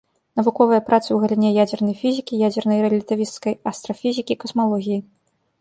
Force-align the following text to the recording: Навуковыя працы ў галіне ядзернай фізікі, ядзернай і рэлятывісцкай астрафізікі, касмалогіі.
Навуковыя 0.39 0.83
працы 0.87 1.05
ў 1.13 1.17
галіне 1.23 1.49
ядзернай 1.65 1.95
фізікі, 2.01 2.41
ядзернай 2.47 2.77
і 2.81 2.85
рэлятывісцкай 2.89 3.53
астрафізікі, 3.73 4.39
касмалогіі. 4.47 4.99